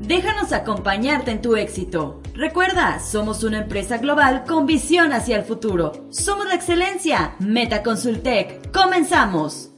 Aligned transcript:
Déjanos 0.00 0.52
acompañarte 0.52 1.30
en 1.30 1.42
tu 1.42 1.56
éxito. 1.56 2.20
Recuerda, 2.34 2.98
somos 3.00 3.44
una 3.44 3.58
empresa 3.58 3.98
global 3.98 4.44
con 4.48 4.66
visión 4.66 5.12
hacia 5.12 5.36
el 5.36 5.44
futuro. 5.44 5.92
Somos 6.10 6.46
la 6.46 6.54
excelencia. 6.54 7.36
Metaconsultec. 7.38 8.72
Comenzamos. 8.72 9.69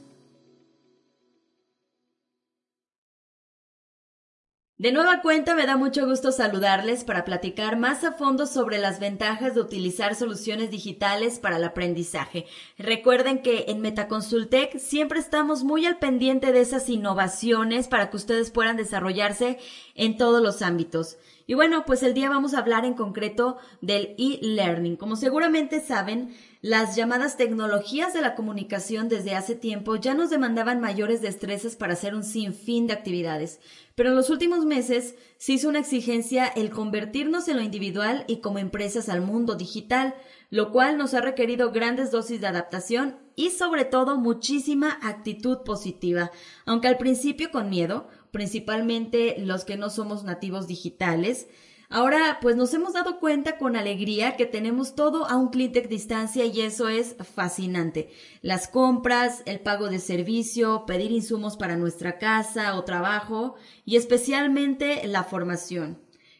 De 4.83 4.91
nueva 4.91 5.21
cuenta 5.21 5.55
me 5.55 5.65
da 5.65 5.77
mucho 5.77 6.05
gusto 6.05 6.33
saludarles 6.33 7.05
para 7.05 7.23
platicar 7.23 7.77
más 7.77 8.03
a 8.03 8.11
fondo 8.11 8.45
sobre 8.45 8.79
las 8.79 8.99
ventajas 8.99 9.55
de 9.55 9.61
utilizar 9.61 10.13
soluciones 10.13 10.71
digitales 10.71 11.39
para 11.39 11.55
el 11.55 11.63
aprendizaje. 11.63 12.47
Recuerden 12.77 13.41
que 13.41 13.63
en 13.69 13.79
Metaconsultec 13.79 14.77
siempre 14.79 15.21
estamos 15.21 15.63
muy 15.63 15.85
al 15.85 15.99
pendiente 15.99 16.51
de 16.51 16.59
esas 16.59 16.89
innovaciones 16.89 17.87
para 17.87 18.09
que 18.09 18.17
ustedes 18.17 18.51
puedan 18.51 18.75
desarrollarse 18.75 19.57
en 19.95 20.17
todos 20.17 20.43
los 20.43 20.61
ámbitos. 20.61 21.15
Y 21.47 21.53
bueno, 21.53 21.85
pues 21.85 22.03
el 22.03 22.13
día 22.13 22.29
vamos 22.29 22.53
a 22.53 22.59
hablar 22.59 22.83
en 22.83 22.93
concreto 22.93 23.55
del 23.79 24.15
e-learning. 24.17 24.97
Como 24.97 25.15
seguramente 25.15 25.79
saben, 25.79 26.35
las 26.63 26.95
llamadas 26.95 27.35
tecnologías 27.35 28.13
de 28.13 28.21
la 28.21 28.35
comunicación 28.35 29.09
desde 29.09 29.35
hace 29.35 29.53
tiempo 29.53 29.97
ya 29.97 30.13
nos 30.13 30.29
demandaban 30.29 30.79
mayores 30.79 31.21
destrezas 31.21 31.75
para 31.75 31.91
hacer 31.91 32.15
un 32.15 32.23
sinfín 32.23 32.87
de 32.87 32.93
actividades, 32.93 33.59
pero 33.95 34.11
en 34.11 34.15
los 34.15 34.29
últimos 34.29 34.63
meses 34.63 35.15
se 35.35 35.51
hizo 35.51 35.67
una 35.67 35.79
exigencia 35.79 36.47
el 36.47 36.69
convertirnos 36.69 37.49
en 37.49 37.57
lo 37.57 37.63
individual 37.63 38.23
y 38.29 38.37
como 38.37 38.59
empresas 38.59 39.09
al 39.09 39.19
mundo 39.19 39.55
digital, 39.55 40.15
lo 40.51 40.71
cual 40.71 40.97
nos 40.97 41.13
ha 41.13 41.19
requerido 41.19 41.73
grandes 41.73 42.11
dosis 42.11 42.39
de 42.39 42.47
adaptación 42.47 43.17
y 43.35 43.49
sobre 43.49 43.83
todo 43.83 44.15
muchísima 44.17 44.99
actitud 45.01 45.63
positiva, 45.65 46.31
aunque 46.65 46.87
al 46.87 46.97
principio 46.97 47.51
con 47.51 47.69
miedo, 47.69 48.07
principalmente 48.31 49.35
los 49.37 49.65
que 49.65 49.75
no 49.75 49.89
somos 49.89 50.23
nativos 50.23 50.67
digitales, 50.67 51.47
Ahora, 51.95 52.39
pues 52.41 52.55
nos 52.55 52.73
hemos 52.73 52.93
dado 52.93 53.19
cuenta 53.19 53.59
con 53.59 53.75
alegría 53.75 54.35
que 54.35 54.47
tenemos 54.47 54.95
todo 54.95 55.29
a 55.29 55.37
un 55.37 55.49
clic 55.49 55.73
de 55.73 55.81
distancia 55.81 56.43
y 56.43 56.61
eso 56.61 56.89
es 56.89 57.15
fascinante. 57.35 58.09
Las 58.41 58.67
compras, 58.67 59.43
el 59.45 59.59
pago 59.59 59.89
de 59.89 59.99
servicio, 59.99 60.87
pedir 60.87 61.11
insumos 61.11 61.55
para 61.55 61.77
nuestra 61.77 62.17
casa 62.17 62.79
o 62.79 62.83
trabajo 62.83 63.53
y 63.85 63.97
especialmente 63.97 65.05
la 65.07 65.23
formación. 65.23 65.99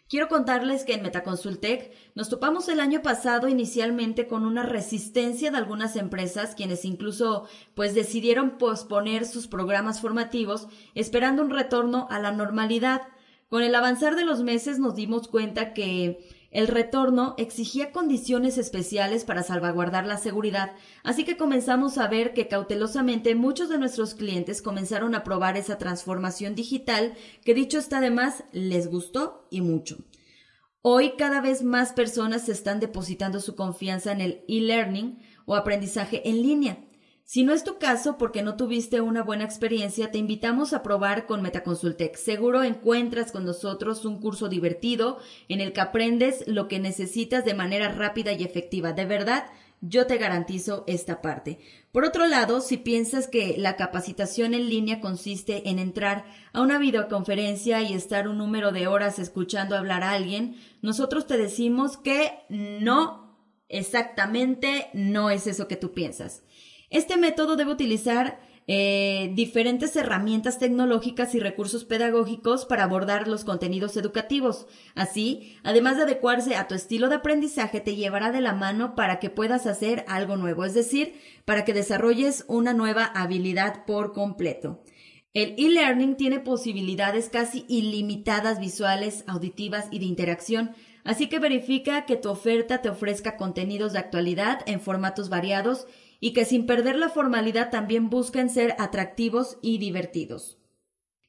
Quiero 0.09 0.27
contarles 0.27 0.85
que 0.85 0.95
en 0.95 1.03
Metaconsultec 1.03 1.91
nos 2.15 2.29
topamos 2.29 2.67
el 2.67 2.79
año 2.79 3.03
pasado 3.03 3.47
inicialmente 3.47 4.25
con 4.25 4.47
una 4.47 4.63
resistencia 4.63 5.51
de 5.51 5.57
algunas 5.57 5.95
empresas 5.97 6.55
quienes 6.55 6.83
incluso 6.83 7.47
pues 7.75 7.93
decidieron 7.93 8.57
posponer 8.57 9.27
sus 9.27 9.47
programas 9.47 10.01
formativos 10.01 10.67
esperando 10.95 11.43
un 11.43 11.51
retorno 11.51 12.07
a 12.09 12.17
la 12.17 12.31
normalidad. 12.31 13.03
Con 13.53 13.61
el 13.61 13.75
avanzar 13.75 14.15
de 14.15 14.25
los 14.25 14.41
meses 14.41 14.79
nos 14.79 14.95
dimos 14.95 15.27
cuenta 15.27 15.75
que 15.75 16.27
el 16.49 16.67
retorno 16.67 17.35
exigía 17.37 17.91
condiciones 17.91 18.57
especiales 18.57 19.25
para 19.25 19.43
salvaguardar 19.43 20.07
la 20.07 20.17
seguridad, 20.17 20.71
así 21.03 21.23
que 21.23 21.37
comenzamos 21.37 21.99
a 21.99 22.07
ver 22.07 22.33
que 22.33 22.47
cautelosamente 22.47 23.35
muchos 23.35 23.69
de 23.69 23.77
nuestros 23.77 24.15
clientes 24.15 24.63
comenzaron 24.63 25.13
a 25.13 25.23
probar 25.23 25.55
esa 25.55 25.77
transformación 25.77 26.55
digital 26.55 27.13
que 27.45 27.53
dicho 27.53 27.77
está 27.77 28.01
de 28.01 28.09
más 28.09 28.43
les 28.53 28.87
gustó 28.89 29.47
y 29.51 29.61
mucho. 29.61 29.97
Hoy 30.81 31.13
cada 31.15 31.39
vez 31.39 31.61
más 31.61 31.93
personas 31.93 32.49
están 32.49 32.79
depositando 32.79 33.39
su 33.39 33.55
confianza 33.55 34.13
en 34.13 34.21
el 34.21 34.43
e-learning 34.47 35.19
o 35.45 35.55
aprendizaje 35.55 36.27
en 36.27 36.41
línea. 36.41 36.83
Si 37.25 37.43
no 37.43 37.53
es 37.53 37.63
tu 37.63 37.77
caso 37.79 38.17
porque 38.17 38.43
no 38.43 38.57
tuviste 38.57 38.99
una 38.99 39.23
buena 39.23 39.45
experiencia, 39.45 40.11
te 40.11 40.17
invitamos 40.17 40.73
a 40.73 40.83
probar 40.83 41.25
con 41.25 41.41
Metaconsultec. 41.41 42.17
Seguro 42.17 42.63
encuentras 42.63 43.31
con 43.31 43.45
nosotros 43.45 44.03
un 44.03 44.19
curso 44.19 44.49
divertido 44.49 45.19
en 45.47 45.61
el 45.61 45.71
que 45.71 45.81
aprendes 45.81 46.43
lo 46.47 46.67
que 46.67 46.79
necesitas 46.79 47.45
de 47.45 47.53
manera 47.53 47.89
rápida 47.89 48.33
y 48.33 48.43
efectiva. 48.43 48.91
De 48.91 49.05
verdad, 49.05 49.45
yo 49.79 50.05
te 50.05 50.17
garantizo 50.17 50.83
esta 50.85 51.21
parte. 51.21 51.59
Por 51.91 52.05
otro 52.05 52.27
lado, 52.27 52.59
si 52.61 52.77
piensas 52.77 53.27
que 53.27 53.55
la 53.57 53.77
capacitación 53.77 54.53
en 54.53 54.69
línea 54.69 54.99
consiste 55.01 55.69
en 55.69 55.79
entrar 55.79 56.25
a 56.51 56.61
una 56.61 56.77
videoconferencia 56.77 57.81
y 57.81 57.93
estar 57.93 58.27
un 58.27 58.37
número 58.37 58.71
de 58.71 58.87
horas 58.87 59.17
escuchando 59.17 59.77
hablar 59.77 60.03
a 60.03 60.11
alguien, 60.11 60.55
nosotros 60.81 61.25
te 61.25 61.37
decimos 61.37 61.97
que 61.97 62.31
no, 62.49 63.37
exactamente 63.69 64.89
no 64.93 65.29
es 65.29 65.47
eso 65.47 65.67
que 65.67 65.77
tú 65.77 65.93
piensas. 65.93 66.43
Este 66.93 67.17
método 67.17 67.55
debe 67.55 67.71
utilizar 67.71 68.39
eh, 68.67 69.31
diferentes 69.33 69.95
herramientas 69.95 70.59
tecnológicas 70.59 71.33
y 71.33 71.39
recursos 71.39 71.85
pedagógicos 71.85 72.65
para 72.65 72.83
abordar 72.83 73.27
los 73.27 73.43
contenidos 73.43 73.97
educativos. 73.97 74.67
Así, 74.93 75.57
además 75.63 75.97
de 75.97 76.03
adecuarse 76.03 76.55
a 76.55 76.67
tu 76.67 76.75
estilo 76.75 77.09
de 77.09 77.15
aprendizaje, 77.15 77.81
te 77.81 77.95
llevará 77.95 78.31
de 78.31 78.41
la 78.41 78.53
mano 78.53 78.93
para 78.93 79.17
que 79.19 79.31
puedas 79.31 79.65
hacer 79.65 80.05
algo 80.07 80.37
nuevo, 80.37 80.65
es 80.65 80.75
decir, 80.75 81.15
para 81.45 81.65
que 81.65 81.73
desarrolles 81.73 82.45
una 82.47 82.73
nueva 82.73 83.05
habilidad 83.05 83.85
por 83.85 84.13
completo. 84.13 84.83
El 85.33 85.55
e-learning 85.57 86.15
tiene 86.15 86.39
posibilidades 86.41 87.29
casi 87.29 87.65
ilimitadas 87.67 88.59
visuales, 88.59 89.23
auditivas 89.25 89.87
y 89.89 89.97
de 89.97 90.05
interacción, 90.05 90.75
así 91.03 91.27
que 91.27 91.39
verifica 91.39 92.05
que 92.05 92.17
tu 92.17 92.29
oferta 92.29 92.83
te 92.83 92.89
ofrezca 92.89 93.35
contenidos 93.35 93.93
de 93.93 93.99
actualidad 93.99 94.59
en 94.67 94.79
formatos 94.79 95.29
variados 95.29 95.87
y 96.23 96.31
que 96.31 96.45
sin 96.45 96.65
perder 96.65 96.95
la 96.95 97.09
formalidad 97.09 97.69
también 97.69 98.09
busquen 98.09 98.49
ser 98.49 98.77
atractivos 98.79 99.57
y 99.61 99.77
divertidos. 99.77 100.57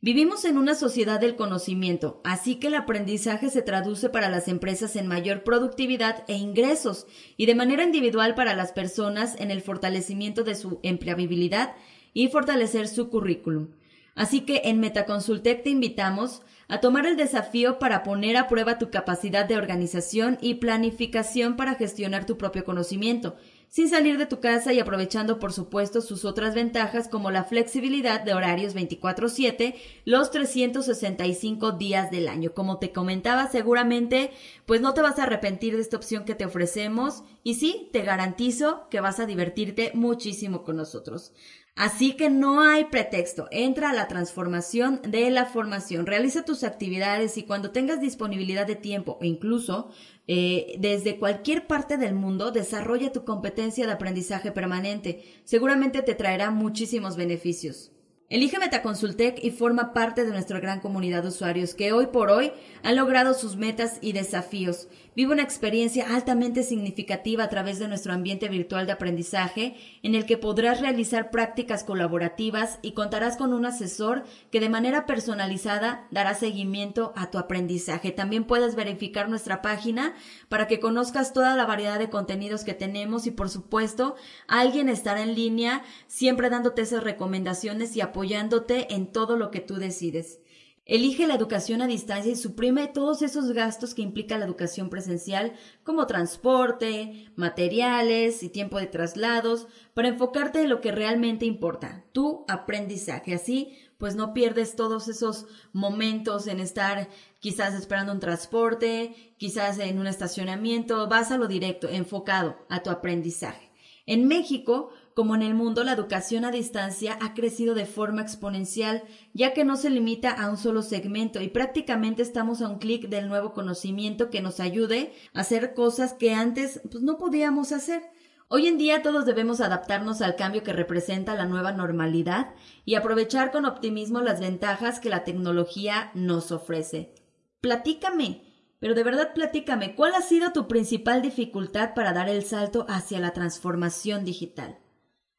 Vivimos 0.01 0.45
en 0.45 0.57
una 0.57 0.77
sociedad 0.77 1.19
del 1.19 1.35
conocimiento, 1.35 2.21
así 2.23 2.61
que 2.61 2.69
el 2.69 2.77
aprendizaje 2.77 3.51
se 3.51 3.63
traduce 3.63 4.09
para 4.09 4.29
las 4.29 4.47
empresas 4.47 4.95
en 4.95 5.09
mayor 5.09 5.43
productividad 5.43 6.23
e 6.29 6.35
ingresos, 6.35 7.09
y 7.37 7.47
de 7.47 7.57
manera 7.57 7.83
individual 7.83 8.37
para 8.37 8.55
las 8.55 8.71
personas 8.71 9.35
en 9.41 9.51
el 9.51 9.63
fortalecimiento 9.63 10.45
de 10.45 10.55
su 10.55 10.79
empleabilidad 10.85 11.75
y 12.13 12.29
fortalecer 12.29 12.87
su 12.87 13.11
currículum. 13.11 13.71
Así 14.15 14.43
que 14.43 14.63
en 14.67 14.79
Metaconsultec 14.79 15.65
te 15.65 15.71
invitamos 15.71 16.43
a 16.69 16.79
tomar 16.79 17.05
el 17.05 17.17
desafío 17.17 17.81
para 17.81 18.05
poner 18.05 18.37
a 18.37 18.47
prueba 18.47 18.79
tu 18.79 18.93
capacidad 18.93 19.45
de 19.45 19.57
organización 19.57 20.39
y 20.41 20.55
planificación 20.55 21.57
para 21.57 21.75
gestionar 21.75 22.27
tu 22.27 22.39
propio 22.39 22.65
conocimiento 22.65 23.35
sin 23.69 23.89
salir 23.89 24.19
de 24.19 24.27
tu 24.27 24.41
casa 24.41 24.73
y 24.73 24.79
aprovechando 24.79 25.39
por 25.39 25.53
supuesto 25.53 26.01
sus 26.01 26.25
otras 26.25 26.55
ventajas 26.55 27.09
como 27.09 27.31
la 27.31 27.45
flexibilidad 27.45 28.21
de 28.21 28.35
horarios 28.35 28.75
24/7 28.75 29.75
los 30.05 30.31
365 30.31 31.73
días 31.73 32.11
del 32.11 32.29
año. 32.29 32.55
Como 32.55 32.79
te 32.79 32.93
comentaba, 32.93 33.49
seguramente 33.49 34.31
pues 34.67 34.81
no 34.81 34.95
te 34.95 35.03
vas 35.03 35.19
a 35.19 35.25
arrepentir 35.25 35.77
de 35.77 35.83
esta 35.83 35.97
opción 35.97 36.25
que 36.25 36.35
te 36.35 36.45
ofrecemos 36.45 37.25
y 37.43 37.55
sí, 37.55 37.89
te 37.93 38.03
garantizo 38.03 38.89
que 38.91 39.01
vas 39.01 39.21
a 39.21 39.27
divertirte 39.27 39.93
muchísimo 39.95 40.63
con 40.63 40.77
nosotros. 40.77 41.33
Así 41.77 42.13
que 42.13 42.31
no 42.31 42.61
hay 42.61 42.85
pretexto. 42.85 43.49
Entra 43.51 43.91
a 43.91 43.95
la 43.95 44.07
transformación 44.07 45.01
de 45.03 45.29
la 45.31 45.45
formación. 45.45 46.07
Realiza 46.07 46.45
tus 46.45 46.63
actividades 46.63 47.37
y 47.37 47.43
cuando 47.43 47.73
tengas 47.73 48.01
disponibilidad 48.01 48.67
de 48.67 48.77
tiempo 48.77 49.19
o 49.21 49.25
incluso 49.25 49.91
eh, 50.29 50.77
desde 50.79 51.19
cualquier 51.19 51.67
parte 51.67 51.97
del 51.97 52.15
mundo, 52.15 52.53
desarrolla 52.53 53.13
tu 53.13 53.25
competencia 53.25 53.87
de 53.87 53.93
aprendizaje 53.93 54.53
permanente. 54.53 55.25
Seguramente 55.45 56.03
te 56.03 56.15
traerá 56.15 56.51
muchísimos 56.53 57.17
beneficios. 57.17 57.94
Elige 58.31 58.59
Metaconsultec 58.59 59.45
y 59.45 59.51
forma 59.51 59.93
parte 59.93 60.25
de 60.25 60.31
nuestra 60.31 60.59
gran 60.59 60.81
comunidad 60.81 61.23
de 61.23 61.29
usuarios 61.29 61.75
que 61.75 61.93
hoy 61.93 62.07
por 62.07 62.31
hoy 62.31 62.53
han 62.83 62.97
logrado 62.97 63.35
sus 63.35 63.57
metas 63.57 63.99
y 64.01 64.13
desafíos. 64.13 64.89
Vive 65.15 65.33
una 65.33 65.43
experiencia 65.43 66.07
altamente 66.13 66.63
significativa 66.63 67.45
a 67.45 67.49
través 67.49 67.79
de 67.79 67.87
nuestro 67.87 68.15
ambiente 68.15 68.49
virtual 68.49 68.87
de 68.87 68.93
aprendizaje 68.93 69.77
en 70.03 70.15
el 70.15 70.25
que 70.25 70.39
podrás 70.39 70.81
realizar 70.81 71.31
prácticas 71.31 71.85
colaborativas 71.85 72.79
y 72.81 72.93
contarás 72.93 73.37
con 73.37 73.53
un 73.53 73.67
asesor 73.67 74.25
que 74.51 74.59
de 74.59 74.71
manera 74.71 75.05
personalizada 75.05 76.09
dará 76.11 76.35
seguimiento 76.35 77.13
a 77.17 77.31
tu 77.31 77.37
aprendizaje. 77.39 78.11
También 78.11 78.45
puedes 78.45 78.75
verificar 78.75 79.29
nuestra 79.29 79.61
página 79.61 80.15
para 80.49 80.67
que 80.67 80.81
conozcas 80.81 81.35
toda 81.35 81.55
la 81.57 81.67
variedad 81.67 81.99
de 81.99 82.11
contenidos 82.11 82.65
que 82.65 82.75
tenemos 82.75 83.27
y 83.27 83.31
por 83.31 83.51
supuesto 83.51 84.17
alguien 84.49 84.89
estará 84.89 85.23
en 85.23 85.35
línea 85.35 85.83
siempre 86.09 86.51
dándote 86.51 86.83
esas 86.83 87.05
recomendaciones 87.05 87.95
y 87.97 88.01
apoyándote 88.15 88.95
en 88.95 89.11
todo 89.11 89.37
lo 89.37 89.51
que 89.51 89.59
tú 89.59 89.75
decides. 89.75 90.39
Elige 90.87 91.27
la 91.27 91.35
educación 91.35 91.83
a 91.83 91.89
distancia 91.89 92.31
y 92.31 92.37
suprime 92.37 92.87
todos 92.87 93.23
esos 93.23 93.51
gastos 93.51 93.93
que 93.93 94.03
implica 94.03 94.39
la 94.39 94.45
educación 94.45 94.89
presencial, 94.89 95.55
como 95.83 96.07
transporte, 96.07 97.33
materiales 97.35 98.45
y 98.45 98.51
tiempo 98.51 98.79
de 98.79 98.87
traslados, 98.87 99.67
para 99.95 100.09
enfocarte 100.09 100.63
en 100.63 100.69
lo 100.69 100.81
que 100.81 100.93
realmente 100.93 101.45
importa, 101.45 102.05
tu 102.13 102.45
aprendizaje. 102.47 103.35
Así, 103.35 103.77
pues 103.99 104.15
no 104.15 104.33
pierdes 104.33 104.77
todos 104.77 105.09
esos 105.09 105.47
momentos 105.73 106.47
en 106.47 106.61
estar 106.61 107.09
quizás 107.41 107.75
esperando 107.75 108.13
un 108.13 108.21
transporte, 108.21 109.35
quizás 109.39 109.81
en 109.81 109.99
un 109.99 110.07
estacionamiento, 110.07 111.09
vas 111.09 111.33
a 111.33 111.39
lo 111.39 111.49
directo, 111.49 111.89
enfocado 111.89 112.59
a 112.69 112.81
tu 112.85 112.91
aprendizaje. 112.91 113.73
En 114.07 114.29
México, 114.29 114.91
como 115.15 115.37
en 115.37 115.43
el 115.43 115.55
mundo, 115.55 115.85
la 115.85 115.93
educación 115.93 116.45
a 116.45 116.51
distancia 116.51 117.17
ha 117.23 117.35
crecido 117.35 117.75
de 117.75 117.87
forma 117.87 118.21
exponencial, 118.21 119.05
ya 119.33 119.55
que 119.55 119.65
no 119.65 119.77
se 119.77 119.89
limita 119.89 120.31
a 120.31 120.51
un 120.51 120.57
solo 120.57 120.83
segmento 120.83 121.41
y 121.41 121.49
prácticamente 121.49 122.23
estamos 122.23 122.61
a 122.61 122.69
un 122.69 122.79
clic 122.79 123.09
del 123.09 123.29
nuevo 123.29 123.53
conocimiento 123.53 124.29
que 124.29 124.41
nos 124.41 124.59
ayude 124.59 125.13
a 125.33 125.41
hacer 125.43 125.73
cosas 125.73 126.15
que 126.15 126.35
antes 126.35 126.81
pues, 126.91 127.05
no 127.05 127.17
podíamos 127.17 127.71
hacer. 127.71 128.03
Hoy 128.49 128.67
en 128.67 128.77
día 128.77 129.03
todos 129.03 129.25
debemos 129.25 129.61
adaptarnos 129.61 130.21
al 130.21 130.35
cambio 130.35 130.65
que 130.65 130.73
representa 130.73 131.37
la 131.37 131.47
nueva 131.47 131.71
normalidad 131.71 132.53
y 132.85 132.97
aprovechar 132.97 133.53
con 133.53 133.67
optimismo 133.67 134.21
las 134.21 134.41
ventajas 134.41 134.99
que 134.99 135.11
la 135.11 135.23
tecnología 135.23 136.11
nos 136.15 136.51
ofrece. 136.51 137.15
Platícame, 137.61 138.43
pero 138.81 138.95
de 138.95 139.05
verdad 139.05 139.33
platícame, 139.33 139.95
¿cuál 139.95 140.15
ha 140.15 140.23
sido 140.23 140.53
tu 140.53 140.67
principal 140.67 141.23
dificultad 141.23 141.95
para 141.95 142.13
dar 142.13 142.29
el 142.29 142.45
salto 142.45 142.85
hacia 142.89 143.21
la 143.21 143.33
transformación 143.33 144.25
digital? 144.25 144.84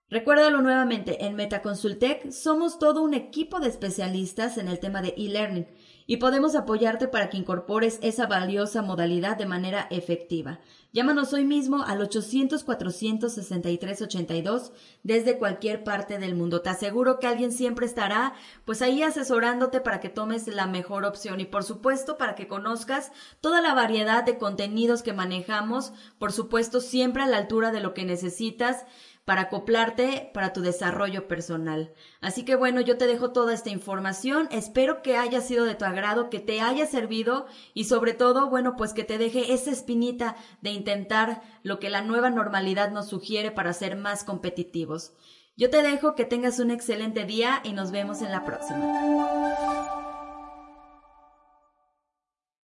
Recuérdalo 0.08 0.62
nuevamente, 0.62 1.26
en 1.26 1.36
Metaconsultec 1.36 2.30
somos 2.30 2.78
todo 2.78 3.02
un 3.02 3.16
equipo 3.16 3.60
de 3.60 3.70
especialistas 3.70 4.60
en 4.60 4.68
el 4.68 4.80
tema 4.80 5.02
de 5.02 5.16
e-learning 5.18 5.66
y 6.06 6.18
podemos 6.18 6.56
apoyarte 6.56 7.08
para 7.08 7.32
que 7.32 7.38
incorpores 7.38 7.98
esa 8.04 8.28
valiosa 8.28 8.84
modalidad 8.84 9.36
de 9.36 9.48
manera 9.48 9.88
efectiva. 9.90 10.60
Llámanos 10.94 11.34
hoy 11.34 11.44
mismo 11.44 11.82
al 11.84 12.02
800-463-82 12.02 14.74
desde 15.02 15.40
cualquier 15.40 15.84
parte 15.84 16.20
del 16.20 16.36
mundo. 16.36 16.62
Te 16.62 16.70
aseguro 16.70 17.18
que 17.20 17.26
alguien 17.26 17.52
siempre 17.52 17.88
estará 17.88 18.36
pues 18.64 18.84
ahí 18.84 19.02
asesorándote 19.02 19.82
para 19.82 20.00
que 20.00 20.10
tomes 20.10 20.48
la 20.48 20.68
mejor 20.68 21.04
opción 21.06 21.40
y 21.40 21.46
por 21.46 21.64
supuesto 21.64 22.20
para 22.20 22.36
que 22.36 22.48
conozcas 22.48 23.12
toda 23.42 23.60
la 23.62 23.74
variedad 23.74 24.24
de 24.24 24.38
contenidos 24.38 25.02
que 25.02 25.14
manejamos, 25.14 25.94
por 26.20 26.32
supuesto 26.32 26.80
siempre 26.80 27.24
a 27.24 27.28
la 27.28 27.38
altura 27.38 27.72
de 27.72 27.80
lo 27.80 27.96
que 27.96 28.06
necesitas 28.06 28.86
para 29.26 29.42
acoplarte 29.42 30.30
para 30.34 30.54
tu 30.54 30.62
desarrollo 30.62 31.28
personal. 31.28 31.92
Así 32.22 32.46
que 32.46 32.56
bueno, 32.56 32.80
yo 32.80 32.98
te 32.98 33.08
dejo 33.08 33.32
toda 33.32 33.54
esta 33.54 33.72
información, 33.72 34.48
espero 34.52 35.02
que 35.02 35.18
haya 35.18 35.42
sido 35.42 35.66
de 35.66 35.76
tu 35.76 35.84
agrado, 35.84 36.30
que 36.30 36.40
te 36.40 36.62
haya 36.62 36.86
servido 36.86 37.48
y 37.74 37.86
sobre 37.86 38.14
todo, 38.14 38.50
bueno, 38.50 38.76
pues 38.78 38.94
que 38.94 39.04
te 39.04 39.18
deje 39.18 39.54
esa 39.54 39.72
espinita 39.72 40.36
de 40.62 40.70
intentar 40.70 41.42
lo 41.64 41.80
que 41.80 41.90
la 41.90 42.02
nueva 42.02 42.30
normalidad 42.30 42.92
nos 42.92 43.10
sugiere 43.10 43.52
para 43.52 43.74
ser 43.74 43.96
más 43.96 44.24
competitivos. 44.24 45.12
Yo 45.58 45.70
te 45.70 45.82
dejo 45.82 46.16
que 46.16 46.26
tengas 46.26 46.60
un 46.60 46.70
excelente 46.70 47.26
día 47.26 47.62
y 47.64 47.74
nos 47.74 47.92
vemos 47.92 48.22
en 48.22 48.32
la 48.32 48.44
próxima. 48.44 49.85